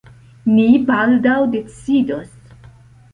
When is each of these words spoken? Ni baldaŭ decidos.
Ni 0.53 0.63
baldaŭ 0.87 1.35
decidos. 1.57 2.33